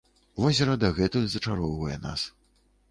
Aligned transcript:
Возера 0.45 0.75
дагэтуль 0.83 1.31
зачароўвае 1.35 1.97
нас. 2.09 2.21